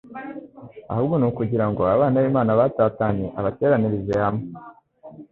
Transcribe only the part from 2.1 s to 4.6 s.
b'Imana batatanye abateranirize hamwe."